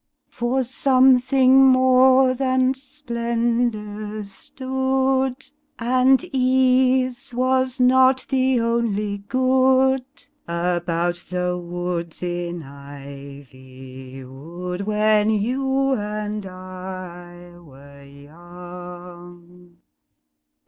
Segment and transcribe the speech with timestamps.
[0.31, 5.35] For somethifig more than splendour stood;
[5.77, 10.03] and ease was not the only good
[10.47, 19.77] About the woods in Iv3rwood when you and I were young.